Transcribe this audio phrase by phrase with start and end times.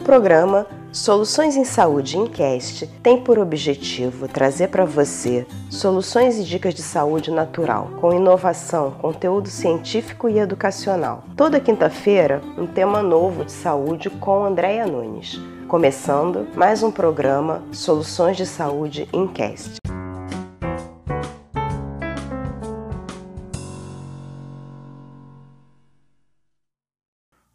[0.00, 6.82] programa Soluções em Saúde Incast tem por objetivo trazer para você soluções e dicas de
[6.82, 11.22] saúde natural, com inovação, conteúdo científico e educacional.
[11.36, 15.38] Toda quinta-feira, um tema novo de saúde com Andréia Nunes.
[15.68, 19.76] Começando mais um programa Soluções de Saúde Incast.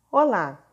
[0.09, 0.65] Olá!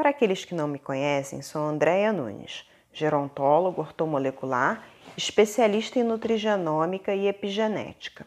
[0.00, 4.82] Para aqueles que não me conhecem, sou Andréia Nunes, gerontólogo ortomolecular,
[5.14, 8.26] especialista em nutrigenômica e epigenética.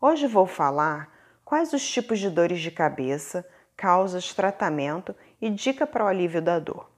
[0.00, 1.12] Hoje vou falar
[1.44, 6.58] quais os tipos de dores de cabeça, causas, tratamento e dica para o alívio da
[6.58, 6.90] dor.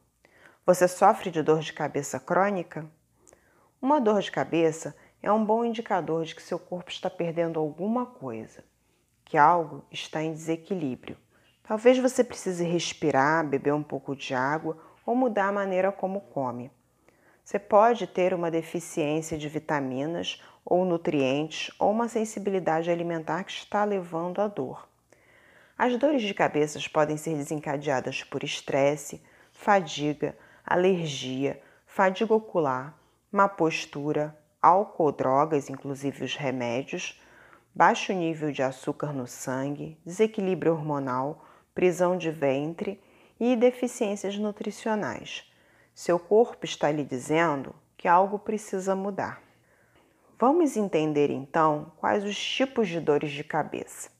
[0.64, 2.86] Você sofre de dor de cabeça crônica?
[3.82, 8.06] Uma dor de cabeça é um bom indicador de que seu corpo está perdendo alguma
[8.06, 8.62] coisa,
[9.24, 11.16] que algo está em desequilíbrio.
[11.68, 16.72] Talvez você precise respirar, beber um pouco de água ou mudar a maneira como come.
[17.44, 23.84] Você pode ter uma deficiência de vitaminas ou nutrientes ou uma sensibilidade alimentar que está
[23.84, 24.88] levando à dor.
[25.76, 32.98] As dores de cabeça podem ser desencadeadas por estresse, fadiga, alergia, fadiga ocular,
[33.30, 37.20] má postura, álcool drogas, inclusive os remédios,
[37.74, 41.44] baixo nível de açúcar no sangue, desequilíbrio hormonal
[41.78, 43.00] prisão de ventre
[43.38, 45.48] e deficiências nutricionais.
[45.94, 49.40] Seu corpo está lhe dizendo que algo precisa mudar.
[50.36, 54.10] Vamos entender então quais os tipos de dores de cabeça.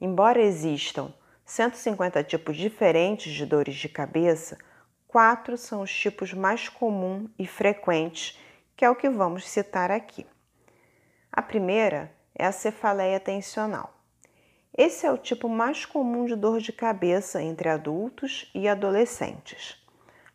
[0.00, 4.58] Embora existam 150 tipos diferentes de dores de cabeça,
[5.06, 8.36] quatro são os tipos mais comuns e frequentes,
[8.74, 10.26] que é o que vamos citar aqui.
[11.30, 13.95] A primeira é a cefaleia tensional.
[14.76, 19.82] Esse é o tipo mais comum de dor de cabeça entre adultos e adolescentes.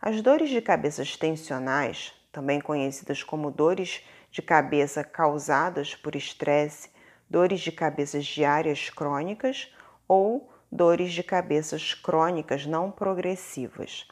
[0.01, 6.89] As dores de cabeça tensionais, também conhecidas como dores de cabeça causadas por estresse,
[7.29, 9.71] dores de cabeças diárias crônicas
[10.07, 14.07] ou dores de cabeças crônicas não progressivas.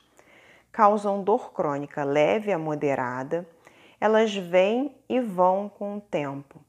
[0.72, 3.50] Causam dor crônica leve a moderada,
[4.00, 6.64] elas vêm e vão com o tempo,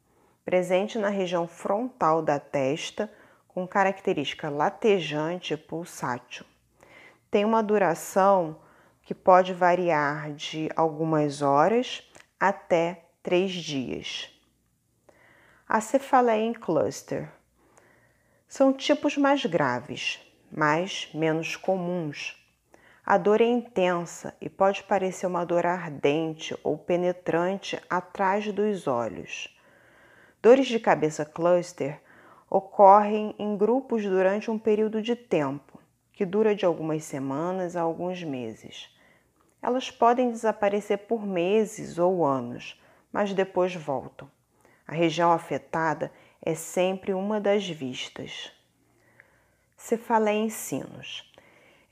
[0.46, 3.10] presente na região frontal da testa
[3.52, 6.44] com característica latejante e pulsátil.
[7.30, 8.60] Tem uma duração
[9.02, 12.02] que pode variar de algumas horas
[12.38, 14.30] até três dias.
[15.68, 17.28] A cefaleia em cluster
[18.48, 22.36] são tipos mais graves, mas menos comuns.
[23.04, 29.48] A dor é intensa e pode parecer uma dor ardente ou penetrante atrás dos olhos.
[30.40, 32.00] Dores de cabeça cluster
[32.50, 35.78] ocorrem em grupos durante um período de tempo,
[36.12, 38.92] que dura de algumas semanas a alguns meses.
[39.62, 44.28] Elas podem desaparecer por meses ou anos, mas depois voltam.
[44.84, 46.10] A região afetada
[46.42, 48.50] é sempre uma das vistas.
[49.76, 51.32] Cefaleia em sinos.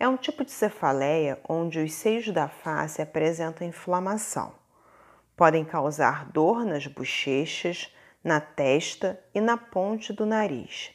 [0.00, 4.52] É um tipo de cefaleia onde os seios da face apresentam inflamação.
[5.36, 7.92] Podem causar dor nas bochechas,
[8.22, 10.90] na testa e na ponte do nariz.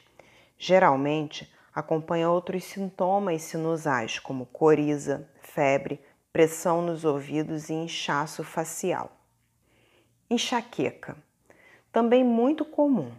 [0.58, 6.00] Geralmente, acompanha outros sintomas sinusais, como coriza, febre,
[6.32, 9.10] pressão nos ouvidos e inchaço facial.
[10.30, 11.16] Enxaqueca.
[11.92, 13.12] Também muito comum.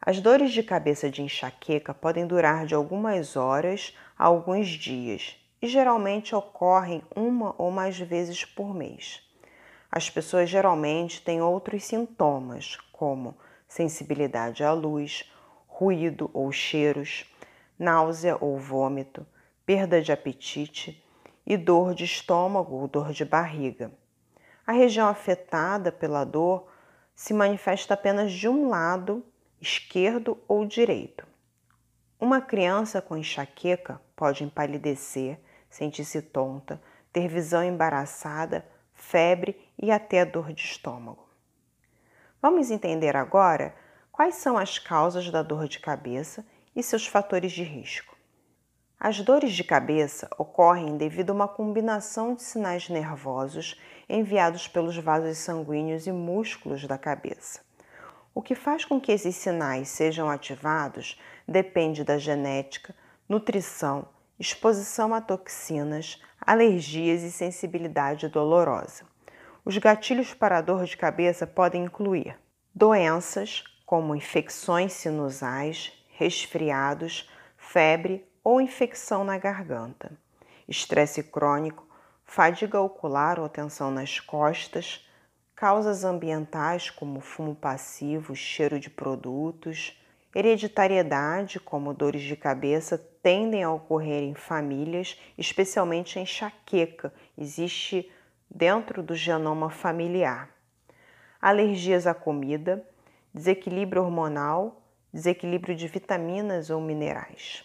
[0.00, 5.66] As dores de cabeça de enxaqueca podem durar de algumas horas a alguns dias e
[5.66, 9.25] geralmente ocorrem uma ou mais vezes por mês.
[9.96, 13.34] As pessoas geralmente têm outros sintomas, como
[13.66, 15.24] sensibilidade à luz,
[15.66, 17.24] ruído ou cheiros,
[17.78, 19.26] náusea ou vômito,
[19.64, 21.02] perda de apetite
[21.46, 23.90] e dor de estômago ou dor de barriga.
[24.66, 26.68] A região afetada pela dor
[27.14, 29.24] se manifesta apenas de um lado,
[29.62, 31.26] esquerdo ou direito.
[32.20, 35.40] Uma criança com enxaqueca pode empalidecer,
[35.70, 41.26] sentir-se tonta, ter visão embaraçada, febre e até dor de estômago.
[42.40, 43.74] Vamos entender agora
[44.12, 48.16] quais são as causas da dor de cabeça e seus fatores de risco.
[48.98, 53.78] As dores de cabeça ocorrem devido a uma combinação de sinais nervosos
[54.08, 57.60] enviados pelos vasos sanguíneos e músculos da cabeça.
[58.34, 62.94] O que faz com que esses sinais sejam ativados depende da genética,
[63.28, 64.08] nutrição,
[64.38, 69.04] exposição a toxinas, alergias e sensibilidade dolorosa.
[69.66, 72.38] Os gatilhos para dor de cabeça podem incluir
[72.72, 80.12] doenças como infecções sinusais, resfriados, febre ou infecção na garganta,
[80.68, 81.84] estresse crônico,
[82.24, 85.04] fadiga ocular ou tensão nas costas,
[85.56, 90.00] causas ambientais como fumo passivo, cheiro de produtos,
[90.32, 98.08] hereditariedade, como dores de cabeça, tendem a ocorrer em famílias, especialmente enxaqueca, existe
[98.50, 100.48] dentro do genoma familiar.
[101.40, 102.84] Alergias à comida,
[103.32, 104.82] desequilíbrio hormonal,
[105.12, 107.64] desequilíbrio de vitaminas ou minerais.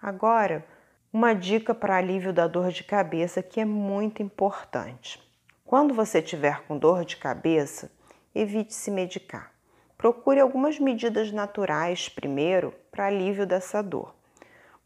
[0.00, 0.64] Agora,
[1.12, 5.22] uma dica para alívio da dor de cabeça que é muito importante.
[5.64, 7.90] Quando você tiver com dor de cabeça,
[8.34, 9.52] evite se medicar.
[9.96, 14.14] Procure algumas medidas naturais primeiro para alívio dessa dor,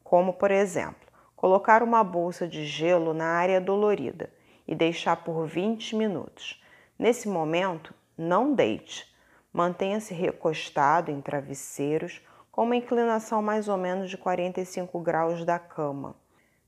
[0.05, 4.31] como por exemplo, colocar uma bolsa de gelo na área dolorida
[4.67, 6.63] e deixar por 20 minutos.
[6.99, 9.07] Nesse momento, não deite.
[9.53, 12.21] Mantenha-se recostado em travesseiros
[12.51, 16.17] com uma inclinação mais ou menos de 45 graus da cama.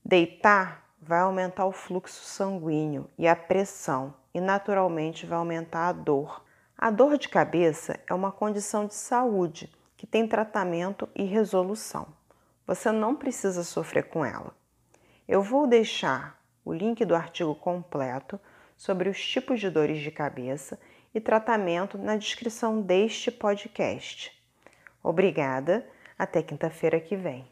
[0.05, 6.43] Deitar vai aumentar o fluxo sanguíneo e a pressão, e naturalmente vai aumentar a dor.
[6.77, 12.07] A dor de cabeça é uma condição de saúde que tem tratamento e resolução.
[12.65, 14.53] Você não precisa sofrer com ela.
[15.27, 18.39] Eu vou deixar o link do artigo completo
[18.75, 20.79] sobre os tipos de dores de cabeça
[21.13, 24.31] e tratamento na descrição deste podcast.
[25.03, 27.47] Obrigada, até quinta-feira que vem.